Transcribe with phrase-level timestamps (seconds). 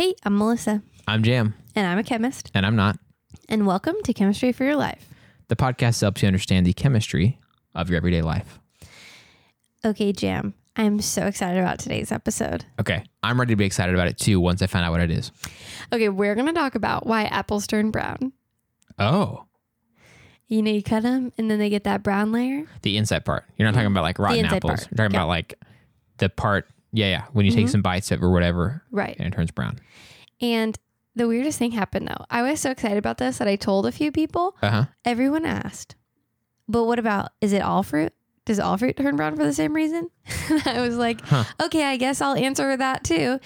[0.00, 2.98] Hey, I'm Melissa, I'm Jam, and I'm a chemist, and I'm not.
[3.50, 5.06] and welcome to Chemistry for Your Life.
[5.48, 7.38] The podcast helps you understand the chemistry
[7.74, 8.58] of your everyday life.
[9.84, 12.64] Okay, Jam, I'm so excited about today's episode.
[12.80, 15.10] Okay, I'm ready to be excited about it too once I find out what it
[15.10, 15.32] is.
[15.92, 18.32] Okay, we're going to talk about why apples turn brown.
[18.98, 19.44] Oh,
[20.48, 22.64] You know, you cut them and then they get that brown layer.
[22.80, 23.44] the inside part.
[23.58, 24.70] You're not talking about like rotten inside apples.
[24.80, 24.88] part.
[24.92, 25.20] You're talking Yeah.
[25.20, 25.54] about like
[26.16, 26.66] the part.
[26.92, 27.24] Yeah, yeah.
[27.32, 29.16] When you take some bites of it or whatever, Right.
[29.18, 29.78] and it turns brown.
[30.40, 30.78] And
[31.14, 32.24] the weirdest thing happened though.
[32.30, 34.56] I was so excited about this that I told a few people.
[34.62, 34.84] Uh huh.
[35.04, 35.94] Everyone asked,
[36.68, 38.12] but what about, is it all fruit?
[38.46, 40.10] Does all fruit turn brown for the same reason?
[40.64, 41.44] I was like, Huh.
[41.62, 43.38] okay, I guess I'll answer that too.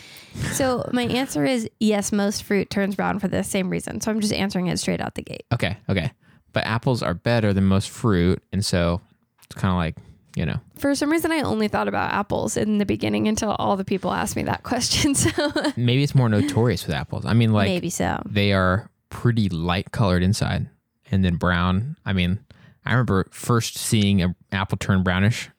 [0.52, 4.00] So my answer is yes, most fruit turns brown for the same reason.
[4.00, 5.44] So I'm just answering it straight out the gate.
[5.52, 5.76] Okay.
[5.90, 6.10] Okay.
[6.52, 9.00] But apples are better than most fruit, and so
[9.44, 9.96] it's kind of like
[10.34, 10.60] you know.
[10.76, 14.12] For some reason, I only thought about apples in the beginning until all the people
[14.12, 15.14] asked me that question.
[15.24, 17.24] So Maybe it's more notorious with apples.
[17.24, 18.20] I mean, like maybe so.
[18.26, 20.68] they are pretty light colored inside
[21.10, 21.96] and then brown.
[22.04, 22.40] I mean,
[22.84, 25.50] I remember first seeing an apple turn brownish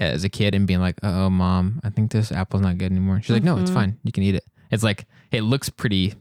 [0.00, 3.20] as a kid and being like, oh, mom, I think this apple's not good anymore.
[3.20, 3.98] She's like, no, it's fine.
[4.02, 4.44] You can eat it.
[4.70, 6.14] It's like, it looks pretty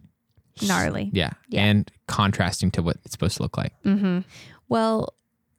[0.62, 1.10] Gnarly.
[1.14, 1.32] Yeah.
[1.50, 1.64] Yeah.
[1.64, 3.74] And contrasting to what it's supposed to look like.
[3.84, 4.20] Mm-hmm.
[4.70, 5.14] Well,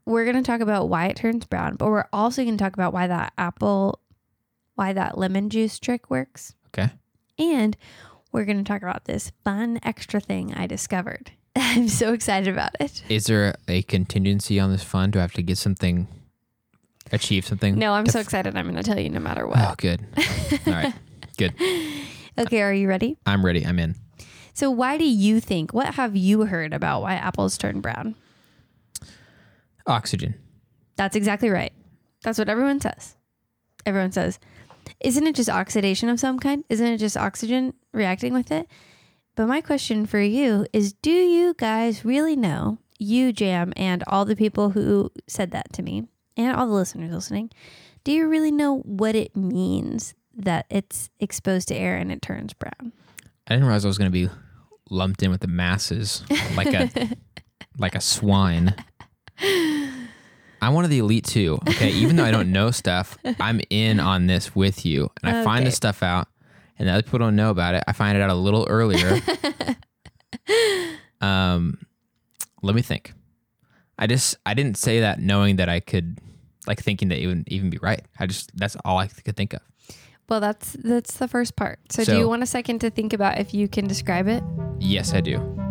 [0.06, 2.74] we're going to talk about why it turns brown, but we're also going to talk
[2.74, 4.00] about why that apple,
[4.74, 6.54] why that lemon juice trick works.
[6.68, 6.90] Okay.
[7.38, 7.76] And
[8.32, 11.32] we're going to talk about this fun extra thing I discovered.
[11.56, 13.02] I'm so excited about it.
[13.08, 15.12] Is there a contingency on this fund?
[15.12, 16.08] Do I have to get something,
[17.12, 17.78] achieve something?
[17.78, 18.56] No, I'm to so excited.
[18.56, 19.58] I'm going to tell you no matter oh, what.
[19.58, 20.00] Oh, good.
[20.66, 20.94] All right.
[21.36, 21.54] Good.
[22.36, 23.16] Okay, are you ready?
[23.26, 23.64] I'm ready.
[23.64, 23.94] I'm in.
[24.54, 28.16] So, why do you think, what have you heard about why apples turn brown?
[29.86, 30.34] Oxygen.
[30.96, 31.72] That's exactly right.
[32.22, 33.16] That's what everyone says.
[33.84, 34.38] Everyone says,
[35.00, 36.64] isn't it just oxidation of some kind?
[36.68, 38.68] Isn't it just oxygen reacting with it?
[39.36, 44.24] But my question for you is do you guys really know, you, Jam, and all
[44.24, 46.06] the people who said that to me,
[46.36, 47.50] and all the listeners listening,
[48.04, 52.52] do you really know what it means that it's exposed to air and it turns
[52.52, 52.92] brown?
[53.46, 54.28] I didn't realize I was going to be
[54.90, 56.22] lumped in with the masses
[56.56, 57.10] like a
[57.78, 58.74] like a swine.
[60.64, 61.58] I'm one of the elite too.
[61.68, 65.44] Okay, even though I don't know stuff, I'm in on this with you, and I
[65.44, 65.66] find Okay.
[65.66, 66.28] this stuff out,
[66.78, 67.84] and the other people don't know about it.
[67.86, 69.20] I find it out a little earlier.
[71.20, 71.78] um,
[72.62, 73.12] let me think.
[73.98, 76.18] I just I didn't say that knowing that I could,
[76.66, 78.02] like thinking that it would even be right.
[78.18, 79.60] I just that's all I could think of.
[80.28, 81.78] Well, that's that's the first part.
[81.90, 84.42] So, do So- you want a second to think about if you can describe it?
[84.80, 85.63] Yes, I do.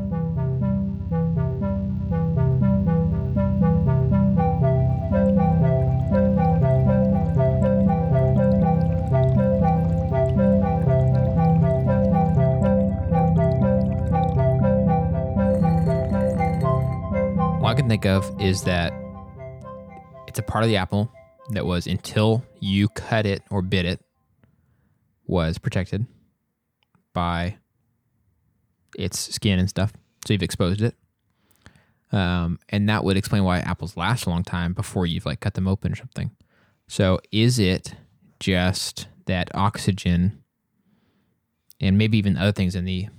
[17.83, 18.93] Can think of is that
[20.25, 21.11] it's a part of the apple
[21.49, 23.99] that was until you cut it or bit it
[25.27, 26.05] was protected
[27.11, 27.57] by
[28.97, 29.91] its skin and stuff.
[30.25, 30.95] So you've exposed it.
[32.13, 35.55] Um, and that would explain why apples last a long time before you've like cut
[35.55, 36.31] them open or something.
[36.87, 37.95] So is it
[38.39, 40.41] just that oxygen
[41.81, 43.09] and maybe even other things in the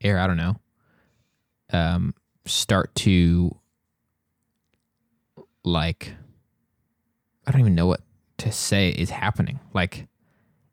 [0.00, 0.56] air, I don't know,
[1.70, 2.14] um,
[2.46, 3.54] start to
[5.66, 6.14] like,
[7.46, 8.00] I don't even know what
[8.38, 9.60] to say is happening.
[9.74, 10.06] Like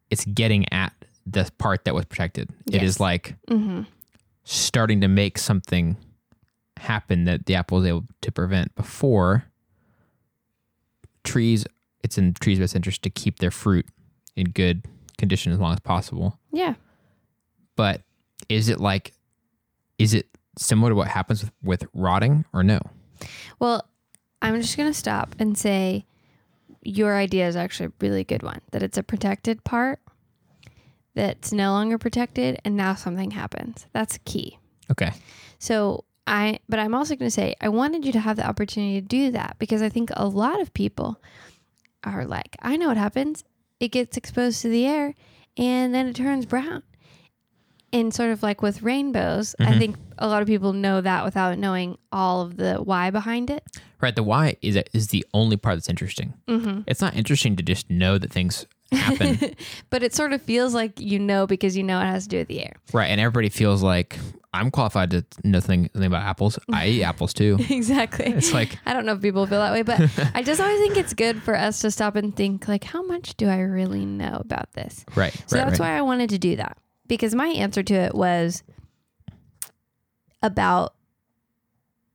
[0.10, 0.94] it's getting at
[1.26, 2.50] the part that was protected.
[2.68, 2.84] It Yes.
[2.84, 3.82] is like Mm-hmm.
[4.46, 5.98] starting to make something
[6.78, 9.46] happen that the apple was able to prevent before
[11.24, 11.66] trees
[12.04, 13.86] it's in trees best interest to keep their fruit
[14.36, 14.84] in good
[15.18, 16.74] condition as long as possible Yeah.
[17.78, 18.02] but
[18.50, 19.14] is it like
[19.98, 20.28] is it
[20.58, 22.80] similar to what happens with, with rotting or no
[23.60, 23.88] Well,
[24.44, 26.06] I'm just going to stop and say
[26.84, 30.00] your idea is actually a really good one that it's a protected part
[31.16, 33.88] that's no longer protected and now something happens.
[33.94, 34.60] That's key.
[34.92, 35.12] okay
[35.60, 39.02] So, I but I'm also going to say I wanted you to have the opportunity
[39.02, 41.22] to do that because I think a lot of people
[42.04, 43.44] are like, I know what happens.
[43.80, 45.16] It gets exposed to the air
[45.58, 46.84] and then it turns brown.
[47.94, 49.78] And sort of like with rainbows, I Mhm.
[49.78, 53.64] think a lot of people know that without knowing all of the why behind it.
[54.02, 56.82] right the why is is the only part that's interesting Mm-hmm.
[56.88, 59.56] it's not interesting to just know that things happen
[59.90, 62.38] but it sort of feels like you know because you know it has to do
[62.40, 62.74] with the air.
[62.92, 64.20] right and everybody feels like
[64.54, 68.26] i'm qualified to know something, something about apples i eat apples too exactly.
[68.26, 70.00] it's like I don't know if people feel that way, but
[70.36, 73.36] I just always think it's good for us to stop and think like, how much
[73.38, 75.06] do I really know about this?
[75.16, 75.92] right So right that's right.
[75.94, 76.78] why I wanted to do that.
[77.08, 78.64] Because my answer to it was
[80.42, 80.94] about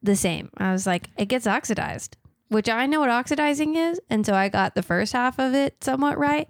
[0.03, 0.51] the same.
[0.59, 2.17] I was like, it gets oxidized,
[2.49, 4.01] which I know what oxidizing is.
[4.11, 6.49] And so I got the first half of it somewhat right,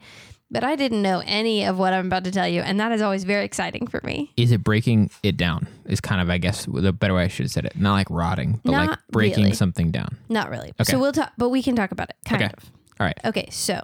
[0.51, 2.61] but I didn't know any of what I'm about to tell you.
[2.61, 4.33] And that is always very exciting for me.
[4.37, 5.67] Is it breaking it down?
[5.87, 7.77] Is kind of, I guess, the better way I should have said it.
[7.77, 9.57] Not like rotting, but like breaking really.
[9.57, 10.17] something down.
[10.29, 10.73] Not really.
[10.81, 10.93] Okay.
[10.93, 12.53] So we'll talk, but we can talk about it kind Okay.
[12.57, 12.71] of.
[13.01, 13.19] All right.
[13.25, 13.49] Okay.
[13.51, 13.81] So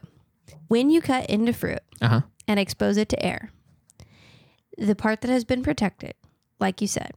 [0.69, 2.21] when you cut into fruit Uh huh.
[2.49, 3.51] and expose it to air,
[4.79, 6.15] the part that has been protected,
[6.59, 7.13] like you said,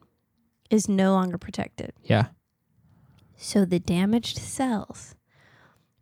[0.69, 1.93] is no longer protected.
[2.03, 2.27] Yeah.
[3.37, 5.15] So the damaged cells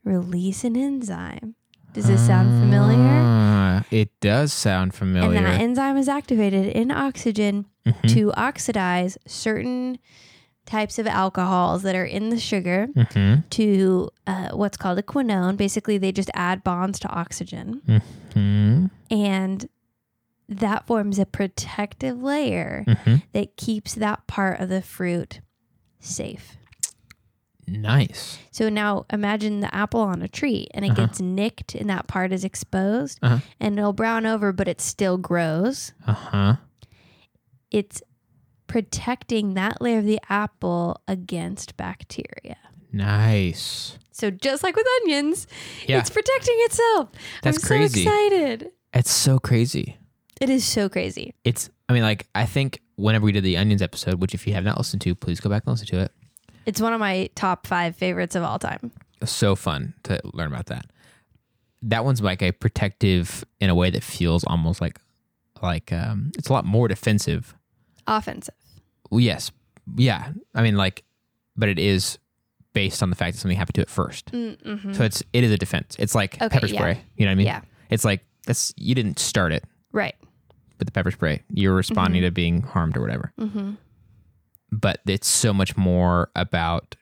[0.04, 1.56] release an enzyme.
[1.94, 3.22] Does this sound familiar?
[3.24, 5.38] Ah, it does sound familiar.
[5.38, 8.14] And that enzyme is activated in oxygen Mhm.
[8.14, 9.98] to oxidize certain
[10.66, 13.44] types of alcohols that are in the sugar Mhm.
[13.52, 15.56] to uh, what's called a quinone.
[15.56, 17.82] Basically, they just add bonds to oxygen.
[18.34, 18.90] Mhm.
[19.12, 19.70] And
[20.48, 23.24] that forms a protective layer Mhm.
[23.34, 25.42] that keeps that part of the fruit
[26.00, 26.58] safe.
[27.68, 28.38] Nice.
[28.52, 31.08] So now imagine the apple on a tree and it Uh-huh.
[31.08, 33.40] gets nicked and that part is exposed Uh-huh.
[33.60, 35.94] and it'll brown over, but it still grows.
[36.06, 36.56] Uh huh.
[37.72, 38.04] It's
[38.68, 42.58] protecting that layer of the apple against bacteria.
[42.92, 43.98] Nice.
[44.12, 45.48] So just like with onions,
[45.88, 46.00] Yeah.
[46.00, 47.10] it's protecting itself.
[47.42, 48.04] That's I'm crazy.
[48.04, 48.72] so excited.
[48.94, 49.98] It's so crazy.
[50.42, 51.34] It is so crazy.
[51.44, 54.54] It's, I mean, like, I think whenever we did the onions episode, which if you
[54.54, 56.12] have not listened to, please go back and listen to it.
[56.66, 58.92] It's one of my top five favorites of all time.
[59.24, 60.88] So fun to learn about that.
[61.84, 65.00] That one's like a protective in a way that feels almost like,
[65.62, 67.56] like, um, it's a lot more defensive.
[68.08, 68.56] Offensive.
[69.10, 69.52] Well, yes.
[69.96, 70.32] Yeah.
[70.54, 71.04] I mean, like,
[71.56, 72.18] but it is
[72.74, 74.94] based on the fact that something happened to it 1st Mm-hmm.
[74.94, 75.96] So it's, it is a defense.
[75.98, 76.80] It's like Okay, pepper yeah.
[76.80, 77.02] spray.
[77.16, 77.46] You know what I mean?
[77.48, 77.62] Yeah.
[77.90, 79.64] It's like, that's, you didn't start it.
[79.92, 80.16] Right.
[80.80, 81.44] With the pepper spray.
[81.50, 83.32] You're responding to being harmed or whatever.
[83.40, 83.72] Mm-hmm.
[84.72, 86.96] But it's so much more about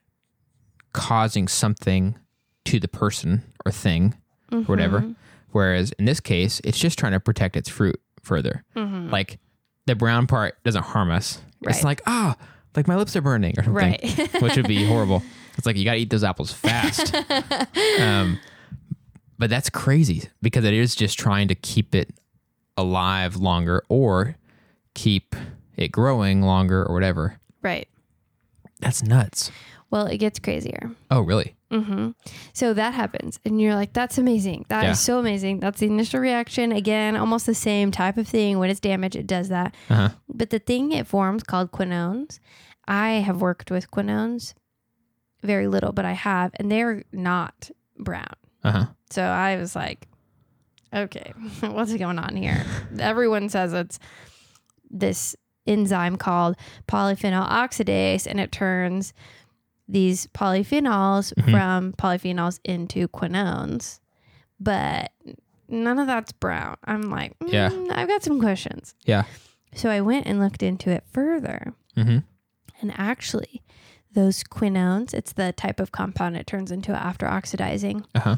[0.93, 2.17] causing something
[2.65, 4.15] to the person or thing
[4.51, 4.99] or whatever.
[4.99, 5.11] Mm-hmm.
[5.51, 8.63] Whereas in this case, it's just trying to protect its fruit further.
[8.75, 9.09] Mm-hmm.
[9.09, 9.39] Like
[9.85, 11.41] the brown part doesn't harm us.
[11.61, 12.35] It's like, ah,
[12.75, 14.31] like my lips are burning or something, Right.
[14.41, 15.23] which would be horrible.
[15.57, 17.13] It's like you got to eat those apples fast.
[17.99, 18.39] um,
[19.37, 22.13] but that's crazy because it is just trying to keep it
[22.77, 24.35] alive longer or
[24.93, 25.35] keep
[25.75, 27.39] it growing longer or whatever.
[27.61, 27.87] right.
[28.79, 29.49] That's nuts.
[29.89, 30.91] Well, it gets crazier.
[31.09, 31.55] Oh, really?
[31.71, 32.09] Mm-hmm.
[32.51, 34.65] So that happens, and you're like, "That's amazing.
[34.69, 34.93] That is Yeah.
[34.95, 36.71] so amazing." That's the initial reaction.
[36.73, 38.59] Again, almost the same type of thing.
[38.59, 39.73] When it's damaged, it does that.
[39.89, 40.09] Uh-huh.
[40.27, 42.39] But the thing it forms called quinones.
[42.87, 44.53] I have worked with quinones
[45.41, 48.33] very little, but I have, and they're not brown.
[48.63, 48.85] Uh huh.
[49.11, 50.07] So I was like,
[50.93, 52.65] okay, what's going on here?
[52.99, 53.99] Everyone says it's
[54.89, 55.35] this
[55.65, 56.55] enzyme called
[56.87, 59.13] polyphenol oxidase, and it turns
[59.87, 61.51] these polyphenols Mhm.
[61.51, 63.99] from polyphenols into quinones.
[64.59, 65.11] But
[65.67, 66.75] none of that's brown.
[66.85, 67.69] I'm like, Yeah.
[67.69, 68.95] "Mm, I've got some questions.
[69.05, 69.23] Yeah.
[69.75, 71.73] So I went and looked into it further.
[71.97, 72.19] Mm-hmm.
[72.81, 73.61] And actually,
[74.13, 78.35] those quinones, it's the type of compound it turns into after oxidizing, Uh huh.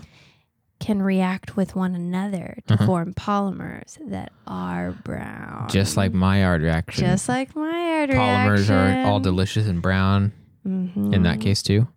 [0.80, 2.86] Can react with one another to Uh-huh.
[2.86, 5.68] form polymers that are brown.
[5.70, 7.06] Just like Maillard reaction.
[7.06, 8.76] just like my polymers reaction.
[8.76, 10.32] Polymers are all delicious and brown
[10.66, 11.42] in that Mhm.
[11.42, 11.88] case too.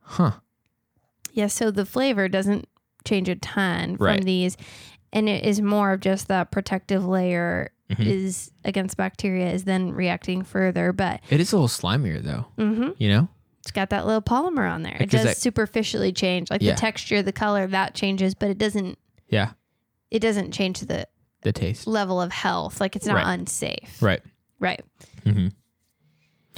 [0.00, 0.32] Huh.
[1.32, 2.68] Yeah, so the flavor doesn't
[3.04, 4.24] change a ton from Right.
[4.24, 4.56] these.
[5.12, 8.06] And it is more of just that protective layer Mhm.
[8.06, 10.92] is against bacteria is then reacting further.
[10.92, 12.46] But It is a little slimier though.
[12.58, 13.28] mhm, You know?
[13.66, 14.94] It's got that little polymer on there.
[14.94, 16.50] It Because does that- superficially change.
[16.52, 16.74] Like Yeah.
[16.74, 18.96] the texture, the color, that changes, but it doesn't
[19.28, 19.54] Yeah.
[20.12, 21.08] it doesn't change the
[21.42, 21.88] The taste.
[21.88, 22.80] level of health.
[22.80, 23.26] Like it's not Right.
[23.34, 24.00] unsafe.
[24.00, 24.22] Right.
[24.60, 24.80] Right.
[25.24, 25.48] Mm-hmm.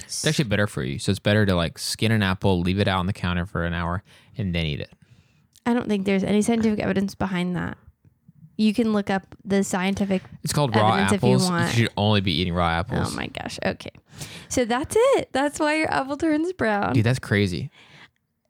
[0.00, 0.98] It's actually better for you.
[0.98, 3.64] So it's better to like skin an apple, leave it out on the counter for
[3.64, 4.02] an hour,
[4.36, 4.92] and then eat it.
[5.66, 7.78] I don't think there's any scientific evidence behind that.
[8.58, 10.22] You can look up the scientific.
[10.42, 11.48] It's called raw if you apples.
[11.48, 11.70] want.
[11.72, 13.12] should only be eating raw apples.
[13.12, 13.58] Oh my gosh.
[13.64, 13.92] Okay.
[14.48, 15.30] So that's it.
[15.32, 16.92] That's why your apple turns brown.
[16.92, 17.70] Dude, that's crazy.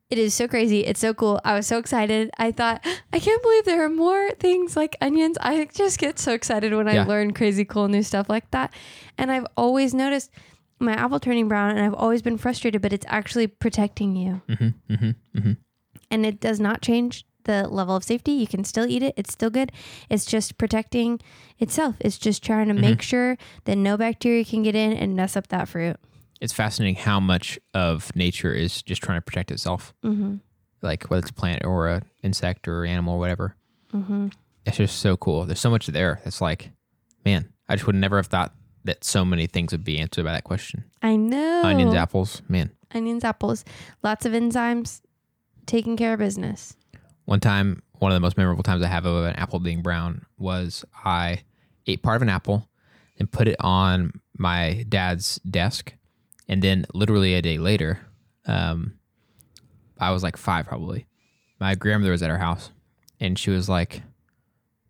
[0.09, 0.87] It is so crazy.
[0.87, 1.39] It's so cool.
[1.45, 2.31] I was so excited.
[2.39, 5.37] I thought, I can't believe there are more things like onions.
[5.43, 7.03] I just get so excited when Yeah.
[7.03, 8.73] I learn crazy cool new stuff like that.
[9.19, 10.31] And I've always noticed
[10.81, 14.41] my apple turning brown and I've always been frustrated, but it's actually protecting you.
[14.49, 14.95] Mm-hmm.
[14.95, 15.39] Mm-hmm.
[15.39, 15.53] Mm-hmm.
[16.11, 18.33] and it does not change the level of safety.
[18.33, 19.15] You can still eat it.
[19.17, 19.73] It's still good.
[20.11, 21.21] It's just protecting
[21.59, 21.97] itself.
[22.01, 22.81] It's just trying to Mm-hmm.
[22.83, 25.97] make sure that no bacteria can get in and mess up that fruit.
[26.41, 30.37] It's fascinating how much of nature is just trying to protect itself, Mm-hmm.
[30.83, 33.57] like whether it's a plant or a insect or animal or whatever.
[33.93, 34.29] Mm-hmm.
[34.67, 35.45] It's just so cool.
[35.47, 36.21] There's so much there.
[36.27, 36.71] It's like,
[37.25, 38.55] man, I just would never have thought
[38.85, 40.85] that so many things would be answered by that question.
[41.03, 41.63] I know.
[41.65, 42.71] Onions, apples, man.
[42.95, 43.65] Onions, apples,
[44.03, 45.01] lots of enzymes,
[45.67, 46.77] taking care of business.
[47.29, 50.25] One time, one of the most memorable times I have of an apple being brown
[50.39, 51.43] was I
[51.87, 52.71] ate part of an apple
[53.19, 55.93] and put it on my dad's desk.
[56.49, 58.01] And then, literally a day later,
[58.47, 58.95] um,
[60.01, 61.05] I was like five probably.
[61.61, 62.71] My grandmother was at our house
[63.21, 64.01] and she was like,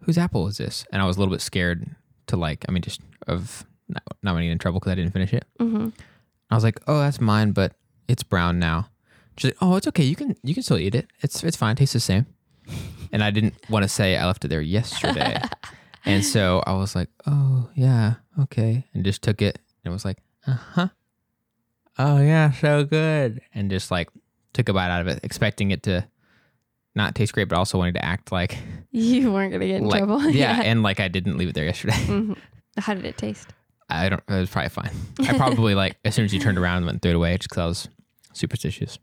[0.02, 0.86] Whose apple is this?
[0.92, 1.90] And I was a little bit scared
[2.28, 5.32] to, like, I mean, just of not, not getting in trouble because I didn't finish
[5.32, 5.44] it.
[5.58, 5.88] Mm-hmm.
[6.50, 7.72] I was like, "Oh, that's mine, but
[8.06, 8.90] it's brown now."
[9.38, 10.04] She's like, "Oh, it's okay.
[10.04, 11.06] You can you can still eat it.
[11.20, 11.72] It's it's fine.
[11.72, 12.26] It tastes the same."
[13.12, 15.40] And I didn't want to say I left it there yesterday,
[16.04, 20.18] and so I was like, "Oh yeah, okay," and just took it and was like,
[20.46, 20.88] "Uh huh,
[21.98, 24.10] oh yeah, so good," and just like
[24.52, 26.06] took a bite out of it, expecting it to
[26.94, 28.58] not taste great, but also wanting to act like
[28.90, 30.22] You weren't gonna get in like trouble.
[30.30, 31.94] yeah, and like I didn't leave it there yesterday.
[31.94, 32.36] Mhm.
[32.76, 33.48] How did it taste?
[33.88, 34.22] I don't.
[34.28, 34.90] It was probably fine.
[35.20, 37.36] I probably like as soon as you turned around and went and threw it away
[37.38, 37.88] just because I was
[38.34, 38.98] superstitious.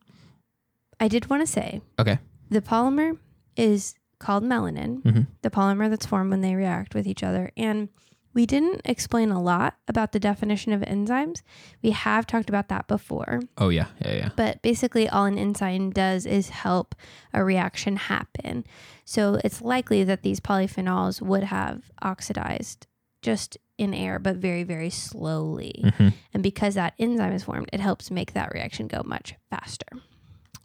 [0.99, 2.19] I did want to say Okay.
[2.49, 3.17] the polymer
[3.55, 5.27] is called melanin, Mhm.
[5.41, 7.51] the polymer that's formed when they react with each other.
[7.57, 7.89] And
[8.33, 11.41] we didn't explain a lot about the definition of enzymes.
[11.81, 13.39] We have talked about that before.
[13.57, 14.29] Oh yeah, yeah, yeah.
[14.35, 16.95] But basically, all an enzyme does is help
[17.33, 18.65] a reaction happen.
[19.05, 22.87] So it's likely that these polyphenols would have oxidized
[23.21, 25.81] just in air, but very, very slowly.
[25.83, 26.13] Mhm.
[26.33, 29.87] And because that enzyme is formed, it helps make that reaction go much faster.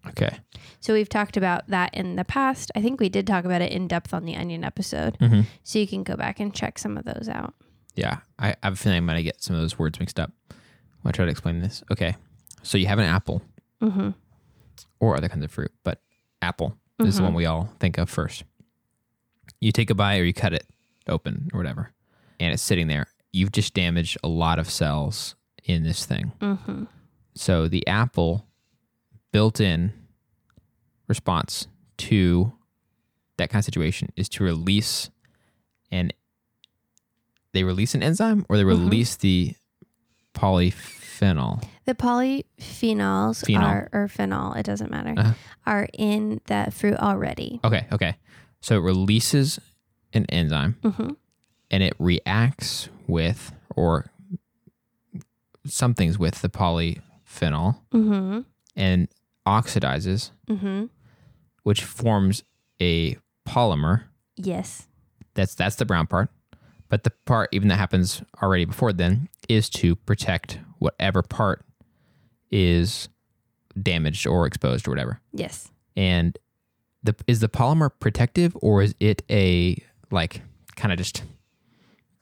[0.08, 0.38] Okay.
[0.80, 2.70] So we've talked about that in the past.
[2.74, 5.18] I think we did talk about it in depth on the onion episode.
[5.18, 5.42] Mm-hmm.
[5.62, 7.54] So you can go back and check some of those out.
[7.96, 10.32] Yeah, I, I have a feeling I'm gonna get some of those words mixed up.
[11.02, 11.82] when I try to explain this.
[11.90, 12.14] Okay,
[12.62, 13.42] so you have an apple
[13.82, 14.10] Mm-hmm.
[15.00, 16.00] or other kinds of fruit, but
[16.42, 17.24] apple is the Mhm.
[17.24, 18.44] one we all think of first.
[19.60, 20.66] You take a bite or you cut it
[21.06, 21.92] open or whatever,
[22.38, 23.06] and it's sitting there.
[23.32, 26.32] You've just damaged a lot of cells in this thing.
[26.40, 26.84] Mm-hmm.
[27.34, 28.46] So the apple
[29.32, 29.92] built in
[31.08, 31.66] response
[31.98, 32.52] to
[33.36, 35.10] that kind of situation is to release
[35.90, 36.10] an
[37.52, 38.68] they release an enzyme or they Mhm.
[38.68, 39.54] release the
[40.34, 41.62] polyphenol.
[41.84, 43.64] The polyphenols Phenol.
[43.64, 45.32] are, or phenol, it doesn't matter, Uh-huh.
[45.66, 47.58] are in that fruit already.
[47.64, 48.14] Okay, okay.
[48.60, 49.58] So it releases
[50.12, 51.10] an enzyme Mm-hmm.
[51.72, 54.06] and it reacts with or
[55.66, 58.40] something's with the polyphenol Mm-hmm.
[58.76, 59.08] and
[59.50, 60.84] oxidizes, Mm-hmm.
[61.64, 62.42] which forms
[62.80, 63.16] a
[63.48, 64.04] polymer
[64.36, 64.86] Yes.
[65.34, 66.30] That's that's the brown part.
[66.88, 71.64] But the part even that happens already before then is to protect whatever part
[72.50, 73.08] is
[73.80, 75.20] damaged or exposed or whatever.
[75.32, 75.70] Yes.
[75.96, 76.36] And
[77.02, 79.76] the is the polymer protective or is it a
[80.10, 80.42] like
[80.76, 81.22] kind of just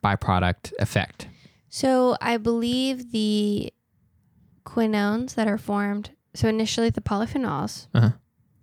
[0.04, 1.28] byproduct effect?
[1.68, 3.72] So I believe the
[4.64, 8.10] quinones that are formed, so initially the polyphenols Uh-huh.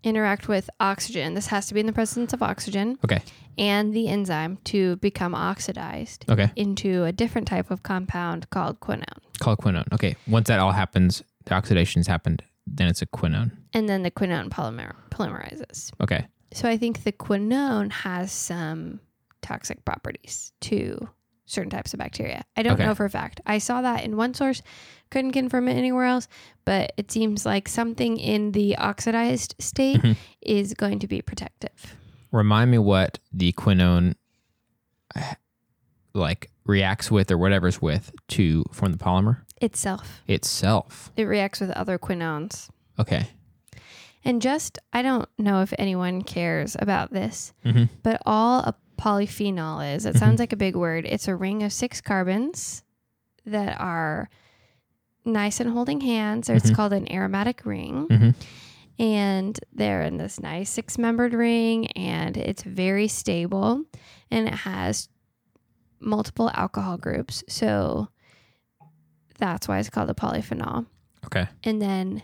[0.04, 1.34] interact with oxygen.
[1.34, 3.22] This has to be in the presence of oxygen Okay.
[3.58, 6.52] and the enzyme to become oxidized Okay.
[6.56, 9.18] into a different type of compound called quinone.
[9.40, 9.92] Called quinone.
[9.94, 10.16] Okay.
[10.28, 13.52] Once that all happens, the oxidation's happened, then it's a quinone.
[13.74, 15.92] And then the quinone polymer polymerizes.
[16.02, 16.28] Okay.
[16.54, 19.00] So I think the quinone has some
[19.42, 21.10] toxic properties to
[21.46, 22.44] certain types of bacteria.
[22.58, 22.86] I don't Okay.
[22.86, 23.40] know for a fact.
[23.46, 24.62] I saw that in one source,
[25.12, 26.28] couldn't confirm it anywhere else,
[26.66, 30.16] but it seems like something in the oxidized state Mhm.
[30.42, 31.96] is going to be protective.
[32.32, 34.16] Remind me what the quinone
[36.14, 40.22] like reacts with or whatever's with to form the polymer Itself.
[40.28, 41.12] itself.
[41.16, 42.70] It reacts with other quinones.
[43.00, 43.28] Okay.
[44.24, 47.90] And just, I don't know if anyone cares about this, Mhm.
[48.02, 50.20] but all a polyphenol is, it Mhm.
[50.20, 51.06] sounds like a big word.
[51.06, 52.84] It's a ring of six carbons
[53.46, 54.30] that are
[55.24, 56.76] nice and holding hands, or it's Mhm.
[56.76, 58.08] called an aromatic ring.
[58.08, 58.30] Mm-hmm.
[59.02, 63.84] And they're in this nice six membered ring, and it's very stable,
[64.32, 65.10] and it has
[66.00, 67.44] multiple alcohol groups.
[67.50, 68.10] So
[69.38, 70.86] that's why it's called a polyphenol.
[71.26, 71.48] Okay.
[71.64, 72.22] And then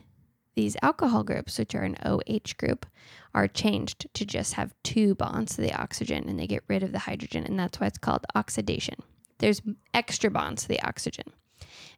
[0.55, 2.85] these alcohol groups, which are an OH group,
[3.33, 6.91] are changed to just have two bonds to the oxygen and they get rid of
[6.91, 7.45] the hydrogen.
[7.45, 8.95] And that's why it's called oxidation.
[9.39, 9.61] There's
[9.93, 11.25] extra bonds to the oxygen.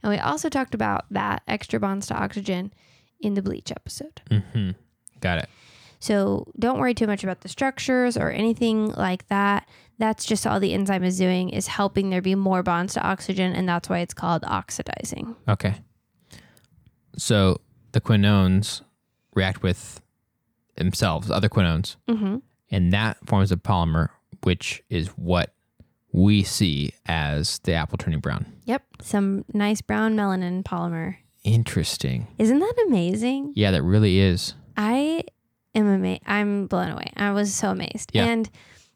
[0.01, 2.73] And we also talked about that extra bonds to oxygen
[3.19, 4.21] in the bleach episode.
[4.29, 4.71] Mm-hmm.
[5.19, 5.49] Got it.
[5.99, 9.67] So don't worry too much about the structures or anything like that.
[9.97, 13.53] That's just all the enzyme is doing is helping there be more bonds to oxygen.
[13.53, 15.35] And that's why it's called oxidizing.
[15.47, 15.75] Okay.
[17.17, 17.61] So
[17.93, 18.81] the quinones
[19.33, 20.01] react with
[20.75, 22.37] themselves, other quinones, Mm-hmm.
[22.71, 24.09] and that forms a polymer,
[24.43, 25.53] which is what
[26.11, 28.45] we see as the apple turning brown.
[28.65, 28.83] Yep.
[29.01, 31.15] Some nice brown melanin polymer.
[31.43, 32.27] Interesting.
[32.37, 33.53] Isn't that amazing?
[33.55, 34.53] Yeah, that really is.
[34.77, 35.23] I
[35.75, 36.21] am amazed.
[36.27, 37.11] I'm blown away.
[37.15, 38.11] I was so amazed.
[38.13, 38.25] Yeah.
[38.25, 38.49] And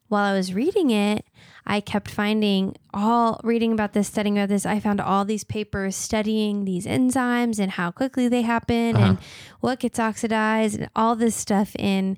[0.09, 1.25] while I was reading it,
[1.69, 4.65] I kept finding all reading about this, studying about this.
[4.65, 9.05] I found all these papers studying these enzymes and how quickly they happen Uh-huh.
[9.05, 9.17] and
[9.59, 12.17] what gets oxidized and all this stuff in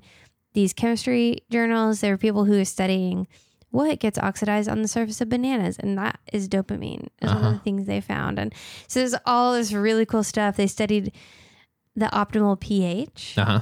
[0.54, 2.00] these chemistry journals.
[2.00, 3.26] There were people who are studying
[3.72, 7.08] what gets oxidized on the surface of bananas, and that is dopamine.
[7.20, 7.46] Is one Uh-huh.
[7.48, 8.38] of the things they found.
[8.38, 8.52] And
[8.88, 10.56] so there's all this really cool stuff.
[10.56, 11.12] They studied
[11.96, 13.60] the optimal pH Uh huh.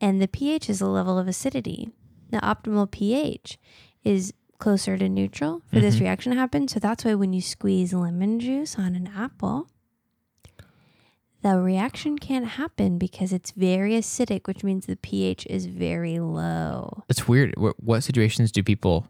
[0.00, 1.90] and the pH is a level of acidity.
[2.30, 3.58] The optimal pH
[4.02, 6.68] is closer to neutral for this reaction to happen.
[6.68, 9.68] So that's why when you squeeze lemon juice on an apple,
[11.42, 17.04] the reaction can't happen because it's very acidic, which means the pH is very low.
[17.08, 17.54] It's weird.
[17.56, 19.08] What, what situations do people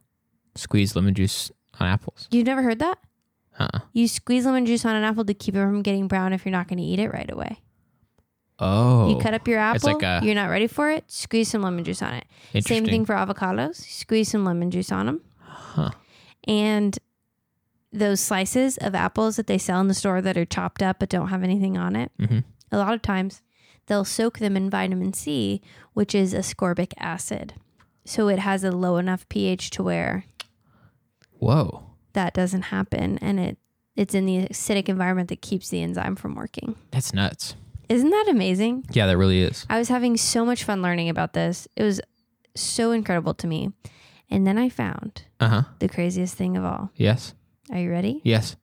[0.54, 1.50] squeeze lemon juice
[1.80, 2.28] on apples?
[2.30, 2.98] You've never heard that?
[3.58, 3.80] Uh.
[3.92, 6.52] You squeeze lemon juice on an apple to keep it from getting brown if you're
[6.52, 7.58] not going to eat it right away.
[8.58, 9.10] Oh.
[9.10, 11.84] You cut up your apple, like a- you're not ready for it, squeeze some lemon
[11.84, 12.64] juice on it.
[12.64, 13.76] Same thing for avocados.
[13.76, 15.20] Squeeze some lemon juice on them.
[15.76, 15.90] Huh.
[16.49, 16.99] And
[17.92, 21.09] those slices of apples that they sell in the store that are chopped up but
[21.09, 22.45] don't have anything on it, Mhm.
[22.73, 23.42] a lot of times
[23.87, 25.61] they'll soak them in vitamin C,
[25.95, 27.54] which is ascorbic acid.
[28.04, 30.25] So it has a low enough pH to where
[31.38, 31.85] Whoa.
[32.12, 33.59] that doesn't happen and it
[33.97, 36.76] it's in the acidic environment that keeps the enzyme from working.
[36.90, 37.54] That's nuts.
[37.88, 38.85] Isn't that amazing?
[38.92, 39.64] Yeah, that really is.
[39.71, 41.66] I was having so much fun learning about this.
[41.76, 42.00] It was
[42.54, 43.71] so incredible to me.
[44.30, 45.62] And then I found Uh huh.
[45.78, 46.90] the craziest thing of all.
[46.97, 47.35] Yes.
[47.71, 48.21] Are you ready?
[48.25, 48.56] Yes.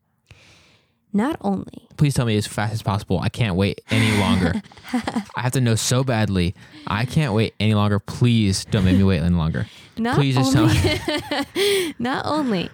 [1.15, 3.19] Not only Please tell me as fast as possible.
[3.19, 4.53] I can't wait any longer.
[5.35, 6.55] I have to know so badly.
[6.87, 7.99] I can't wait any longer.
[7.99, 9.67] Please don't make me wait any longer.
[9.97, 12.69] not Please just tell only, not only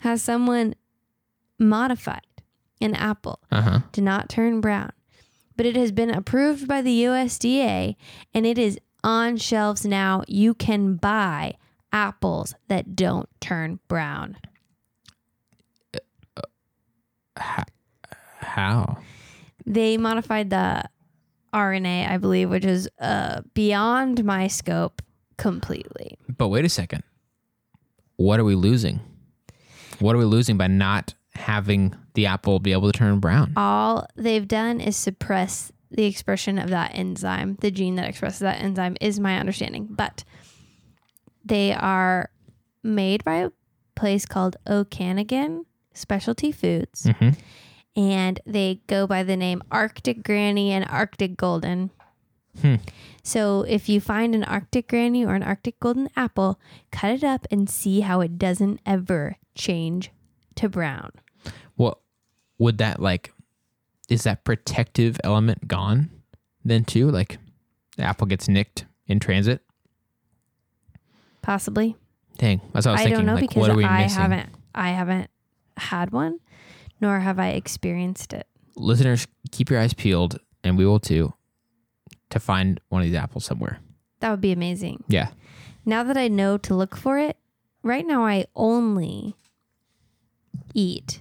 [0.00, 0.74] has someone
[1.58, 2.22] modified
[2.80, 3.78] an apple Uh huh.
[3.92, 4.92] to not turn brown,
[5.56, 7.96] but it has been approved by the USDA
[8.32, 10.22] and it is on shelves now.
[10.28, 11.54] You can buy
[11.92, 14.36] apples that don't turn brown.
[17.36, 18.98] How?
[19.66, 20.84] They modified the
[21.52, 25.02] RNA, I believe, which is uh, beyond my scope
[25.36, 26.18] completely.
[26.28, 27.02] But wait a second.
[28.16, 29.00] What are we losing?
[29.98, 33.52] What are we losing by not having the apple be able to turn brown?
[33.56, 37.56] All they've done is suppress the expression of that enzyme.
[37.60, 39.88] The gene that expresses that enzyme is my understanding.
[39.90, 40.24] But
[41.50, 42.30] they are
[42.82, 43.50] made by a
[43.94, 47.02] place called Okanagan Specialty Foods.
[47.04, 47.36] Mhm.
[47.96, 51.90] And they go by the name Arctic Granny and Arctic Golden.
[52.62, 52.76] Hmm.
[53.22, 56.58] So if you find an Arctic Granny or an Arctic Golden apple,
[56.90, 60.10] cut it up and see how it doesn't ever change
[60.54, 61.10] to brown.
[61.76, 62.00] Well,
[62.58, 63.34] would that like
[64.08, 66.10] is that protective element gone
[66.64, 67.10] then too?
[67.10, 67.38] Like
[67.96, 69.62] the apple gets nicked in transit?
[71.42, 71.96] Possibly.
[72.38, 73.16] Dang, that's what I was I thinking.
[73.18, 74.20] don't know like, because what are we I missing?
[74.20, 75.30] haven't I haven't
[75.76, 76.38] had one,
[77.00, 78.46] nor have I experienced it.
[78.76, 81.34] Listeners, keep your eyes peeled, and we will too,
[82.30, 83.80] to find one of these apples somewhere.
[84.20, 85.04] That would be amazing.
[85.08, 85.28] Yeah.
[85.84, 87.36] Now that I know to look for it,
[87.82, 89.34] right now I only
[90.74, 91.20] eat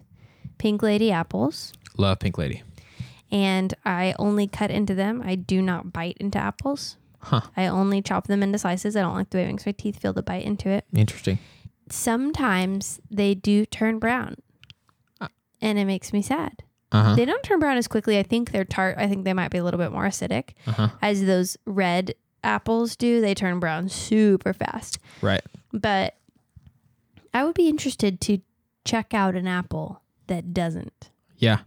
[0.57, 2.61] pink lady apples Love Pink Lady.
[3.31, 5.21] and I only cut into them.
[5.25, 6.97] I do not bite into apples.
[7.21, 7.41] Huh.
[7.57, 8.95] I only chop them into slices.
[8.95, 10.85] I don't like the way it makes my teeth feel to bite into it.
[10.93, 11.39] Interesting.
[11.89, 14.35] Sometimes they do turn brown.
[15.61, 16.63] And it makes me sad.
[16.91, 17.15] Uh huh.
[17.15, 18.17] They don't turn brown as quickly.
[18.17, 18.95] I think they're tart.
[18.97, 20.51] I think they might be a little bit more acidic.
[20.65, 20.89] Uh huh.
[21.01, 24.99] As those red apples do, they turn brown super fast.
[25.21, 25.41] Right.
[25.73, 26.15] But
[27.33, 28.39] I would be interested to
[28.85, 31.09] check out an apple that doesn't.
[31.37, 31.59] Yeah.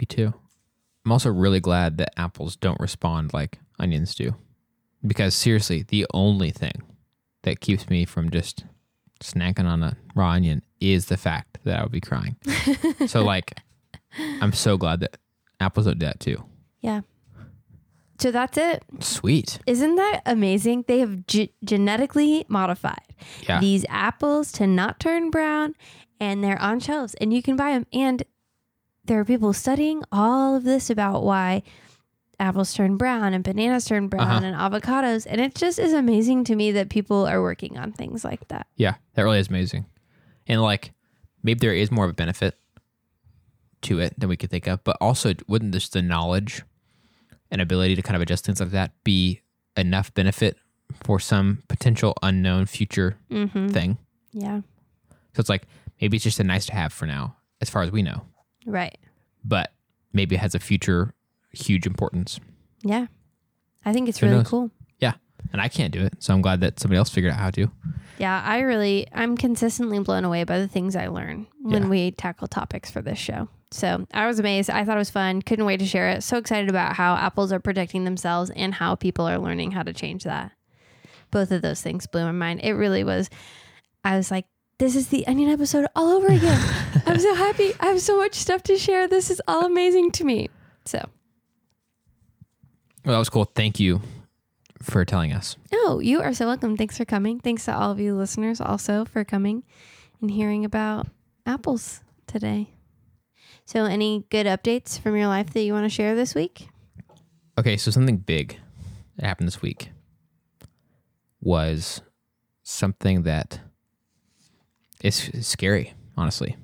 [0.00, 0.32] Me too.
[1.04, 4.34] I'm also really glad that apples don't respond like onions do.
[5.04, 6.82] Because seriously, the only thing
[7.42, 8.64] that keeps me from just
[9.20, 12.36] snacking on a raw onion is the fact that I would be crying.
[13.06, 13.54] so like
[14.40, 15.16] I'm so glad that
[15.60, 16.44] apples don't do that too.
[16.80, 17.00] Yeah.
[18.20, 18.84] So that's it.
[19.00, 19.58] Sweet.
[19.66, 20.84] Isn't that amazing?
[20.86, 23.14] They have ge- genetically modified
[23.48, 23.58] Yeah.
[23.58, 25.74] these apples to not turn brown
[26.20, 27.86] and they're on shelves and you can buy them.
[27.92, 28.22] And
[29.04, 31.62] there are people studying all of this about why
[32.38, 34.44] apples turn brown and bananas turn brown Uh-huh.
[34.46, 35.26] and avocados.
[35.28, 38.66] And it just is amazing to me that people are working on things like that.
[38.76, 39.86] Yeah, that really is amazing.
[40.46, 40.92] And like
[41.42, 42.56] maybe there is more of a benefit
[43.82, 46.62] to it than we could think of, but also wouldn't just the knowledge
[47.50, 49.40] and ability to kind of adjust things like that be
[49.76, 50.56] enough benefit
[51.04, 53.68] for some potential unknown future Mm-hmm.
[53.68, 53.98] thing?
[54.32, 54.60] Yeah.
[55.34, 55.66] So it's like
[56.00, 58.22] Maybe it's just a nice to have for now, as far as we know.
[58.66, 58.98] Right.
[59.44, 59.72] But
[60.12, 61.14] maybe it has a future
[61.52, 62.38] huge importance.
[62.82, 63.06] Yeah.
[63.84, 64.48] I think it's Who really knows?
[64.48, 64.70] cool.
[64.98, 65.14] Yeah.
[65.52, 66.14] And I can't do it.
[66.22, 67.70] So I'm glad that somebody else figured out how to.
[68.18, 71.88] Yeah, I really, I'm consistently blown away by the things I learn when Yeah.
[71.88, 73.48] we tackle topics for this show.
[73.72, 74.70] So I was amazed.
[74.70, 75.42] I thought it was fun.
[75.42, 76.22] Couldn't wait to share it.
[76.22, 79.92] So excited about how apples are protecting themselves and how people are learning how to
[79.92, 80.52] change that.
[81.30, 82.60] Both of those things blew my mind.
[82.62, 83.30] It really was.
[84.04, 84.44] I was like,
[84.78, 86.60] this is the Onion episode all over again.
[87.06, 87.72] I'm so happy.
[87.80, 89.06] I have so much stuff to share.
[89.06, 90.48] This is all amazing to me.
[90.84, 90.98] So,
[93.04, 93.44] Well, that was cool.
[93.44, 94.00] Thank you
[94.82, 95.56] for telling us.
[95.72, 96.76] oh, you are so welcome.
[96.76, 97.38] Thanks for coming.
[97.38, 99.62] Thanks to all of you listeners also for coming
[100.20, 101.06] and hearing about
[101.46, 102.70] apples today.
[103.64, 106.68] So, any good updates from your life that you want to share this week?
[107.56, 108.58] Okay, so something big
[109.16, 109.90] that happened this week
[111.40, 112.00] was
[112.64, 113.60] something that
[115.02, 116.56] is scary, honestly.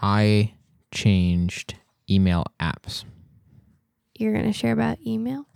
[0.00, 0.54] I
[0.92, 1.74] changed
[2.10, 3.04] email apps.
[4.18, 5.46] You're going to share about email?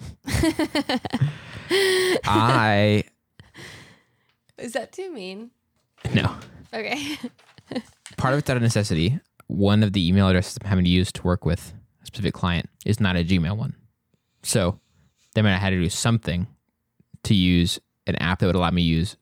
[2.24, 3.04] I
[4.58, 5.50] Is that too mean?
[6.14, 6.34] no.
[6.72, 7.16] Okay.
[8.16, 9.18] Part of it's out of necessity.
[9.46, 12.68] One of the email addresses I'm having to use to work with a specific client
[12.86, 13.74] is not a Gmail one.
[14.42, 14.78] So
[15.34, 16.46] then I had to do something
[17.24, 19.16] to use an app that would allow me to use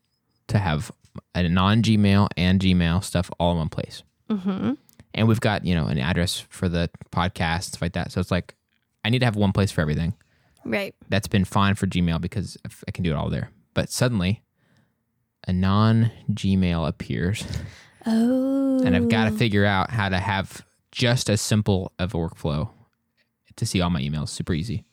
[0.47, 0.91] to have
[1.35, 4.03] a non Gmail and Gmail stuff all in one place.
[4.29, 4.73] mm-hmm.
[5.15, 8.11] And we've got, you know, an address for the podcast, stuff like that.
[8.11, 8.55] So it's like
[9.05, 10.15] I need to have one place for everything.
[10.65, 10.95] Right.
[11.09, 13.51] That's been fine for Gmail because I can do it all there.
[13.75, 14.41] But suddenly
[15.47, 17.45] a non Gmail appears
[18.05, 18.81] Oh.
[18.83, 22.69] and I've got to figure out how to have just as simple of a workflow
[23.55, 24.29] to see all my emails.
[24.29, 24.83] Super easy.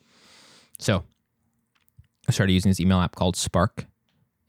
[0.78, 1.02] So
[2.28, 3.86] I started using this email app called Spark,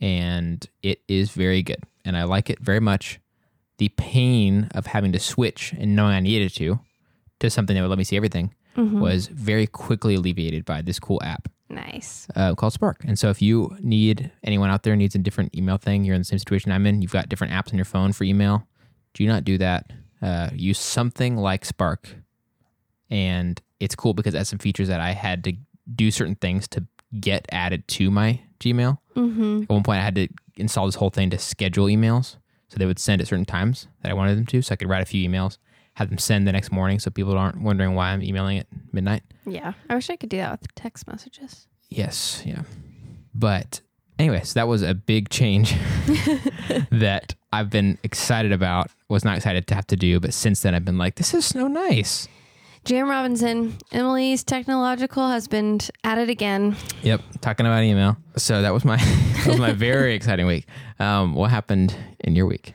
[0.02, 3.20] and it is very good, and I like it very much.
[3.78, 6.80] The pain of having to switch and knowing I needed to
[7.40, 9.00] to something that would let me see everything Mhm.
[9.00, 12.28] was very quickly alleviated by this cool app Nice.
[12.36, 13.04] uh, called Spark.
[13.04, 16.22] And so if you need anyone out there needs a different email thing, you're in
[16.22, 17.02] the same situation I'm in.
[17.02, 18.68] You've got different apps on your phone for email.
[19.16, 19.92] Do not do that.
[20.22, 22.16] Uh, use something like Spark,
[23.10, 25.54] and it's cool because it has some features that I had to
[25.96, 26.86] do certain things to
[27.20, 28.98] get added to my Gmail.
[29.16, 29.64] Mm-hmm.
[29.64, 32.38] At one point, I had to install this whole thing to schedule emails,
[32.70, 34.90] so they would send at certain times that I wanted them to, so I could
[34.90, 35.58] write a few emails,
[35.96, 39.24] have them send the next morning, so people aren't wondering why I'm emailing at midnight.
[39.46, 39.74] Yeah.
[39.90, 41.68] I wish I could do that with text messages.
[41.90, 42.64] Yes, yeah.
[43.34, 43.82] But
[44.18, 45.72] anyway, so that was a big change
[46.92, 48.90] that I've been excited about.
[49.10, 51.46] Was not excited to have to do, but since then I've been like, this is
[51.46, 52.28] so nice.
[52.84, 56.76] Jam Robinson, Emily's technological husband, at it again.
[57.04, 58.18] Yep, talking about email.
[58.38, 60.66] So that was my that was my very exciting week.
[61.00, 62.74] Um, what happened in your week?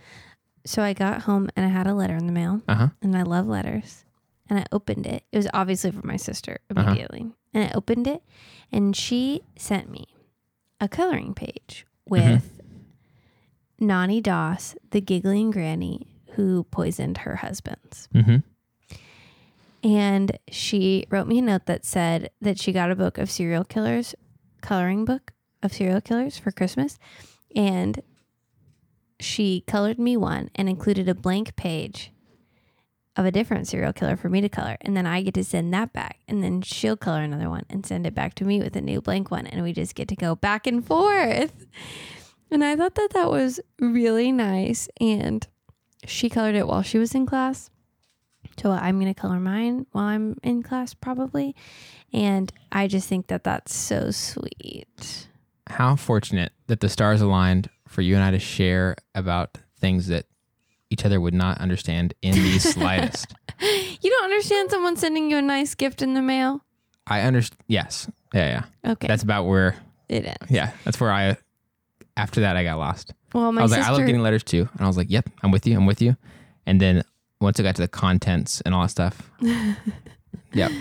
[0.65, 2.89] So I got home and I had a letter in the mail, Uh huh.
[3.03, 4.05] and I love letters.
[4.49, 5.25] And I opened it.
[5.33, 6.87] It was obviously from my sister Uh-huh.
[6.89, 7.27] immediately.
[7.53, 8.23] And I opened it,
[8.71, 10.07] and she sent me
[10.81, 12.61] a coloring page with
[13.81, 18.09] Nannie Doss, the giggling granny who poisoned her husbands.
[18.15, 18.37] Mm-hmm.
[19.87, 23.63] And she wrote me a note that said that she got a book of serial
[23.63, 24.17] killers,
[24.61, 26.99] coloring book of serial killers for Christmas.
[27.55, 28.03] And
[29.21, 32.11] she colored me one and included a blank page
[33.15, 34.77] of a different serial killer for me to color.
[34.81, 36.19] And then I get to send that back.
[36.27, 39.01] And then she'll color another one and send it back to me with a new
[39.01, 39.47] blank one.
[39.47, 41.65] And we just get to go back and forth.
[42.51, 44.89] And I thought that that was really nice.
[45.01, 45.47] And
[46.05, 47.71] she colored it while she was in class.
[48.57, 51.55] So I'm going to color mine while I'm in class, probably.
[52.13, 55.29] And I just think that that's so sweet.
[55.69, 60.27] How fortunate that the stars aligned for you and I to share about things that
[60.91, 63.35] each other would not understand in the slightest.
[63.61, 66.65] You don't understand someone sending you a nice gift in the mail?
[67.07, 67.61] I understand.
[67.67, 68.09] Yes.
[68.35, 68.65] Yeah.
[68.85, 68.93] Yeah.
[68.93, 69.07] Okay.
[69.09, 69.77] That's about where.
[70.09, 70.51] it is.
[70.51, 70.73] Yeah.
[70.85, 71.37] That's where I.
[72.17, 73.13] After that, I got lost.
[73.35, 73.83] Well, my I was sister.
[73.83, 74.69] like, I love getting letters too.
[74.73, 75.77] And I was like, yep, I'm with you.
[75.77, 76.17] I'm with you.
[76.65, 77.03] And then
[77.41, 79.31] once it got to the contents and all that stuff,
[80.53, 80.73] yep.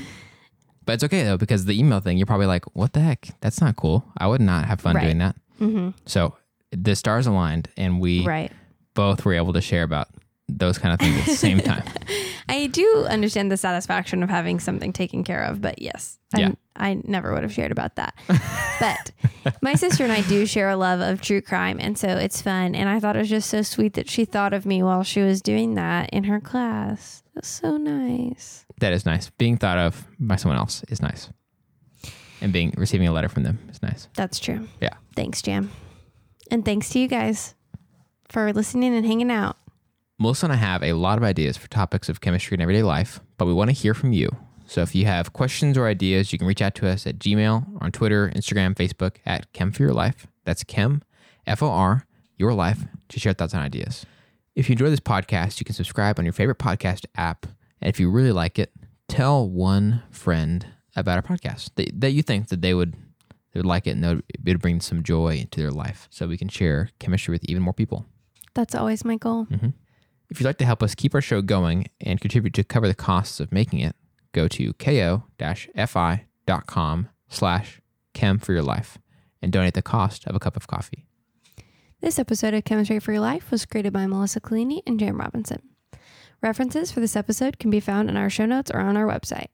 [0.85, 3.27] But it's okay though, because the email thing, you're probably like, what the heck?
[3.41, 4.05] That's not cool.
[4.17, 5.03] I would not have fun Right.
[5.03, 5.35] doing that.
[5.57, 6.35] hmm So
[6.71, 8.51] the stars aligned and we Right.
[8.93, 10.09] both were able to share about
[10.47, 11.83] those kind of things at the same time.
[12.47, 16.51] I do understand the satisfaction of having something taken care of, but yes, Yeah.
[16.75, 18.13] I never would have shared about that.
[18.79, 19.11] but
[19.61, 22.75] my sister and I do share a love of true crime, and so it's fun.
[22.75, 25.21] And I thought it was just so sweet that she thought of me while she
[25.21, 27.23] was doing that in her class.
[27.33, 28.65] Was so nice.
[28.79, 29.29] that is nice.
[29.31, 31.29] Being thought of by someone else is nice.
[32.41, 34.07] And being receiving a letter from them is nice.
[34.15, 34.67] That's true.
[34.81, 34.93] Yeah.
[35.15, 35.71] Thanks, Jam.
[36.51, 37.55] And thanks to you guys.
[38.29, 39.57] for listening and hanging out.
[40.17, 43.19] Melissa and I have a lot of ideas for topics of chemistry in everyday life,
[43.37, 44.29] but we want to hear from you.
[44.65, 47.75] So if you have questions or ideas, you can reach out to us at Gmail,
[47.75, 50.25] or on Twitter, Instagram, Facebook at Chem for Your Life.
[50.45, 51.03] That's Chem,
[51.45, 54.05] F O R, Your Life, to share thoughts and ideas.
[54.55, 57.45] If you enjoy this podcast, you can subscribe on your favorite podcast app.
[57.81, 58.71] And if you really like it,
[59.09, 62.93] tell one friend about our podcast that, that you think that they would
[63.51, 66.37] they would like it and it would bring some joy into their life so we
[66.37, 68.05] can share chemistry with even more people.
[68.53, 69.45] That's always my goal.
[69.45, 69.69] Mm-hmm.
[70.29, 72.95] If you'd like to help us keep our show going and contribute to cover the
[72.95, 73.95] costs of making it,
[74.31, 75.29] go to ko-fi.com
[77.29, 77.81] slash
[78.13, 78.97] chem for your life
[79.41, 81.05] and donate the cost of a cup of coffee.
[82.01, 85.61] This episode of Chemistry for Your Life was created by Melissa Collini and Jam Robinson.
[86.41, 89.47] References for this episode can be found in our show notes or on our website.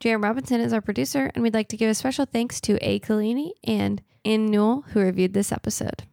[0.00, 3.00] Jam Robinson is our producer, and we'd like to give a special thanks to A.
[3.00, 6.04] Collini and Ann Newell, who reviewed this episode.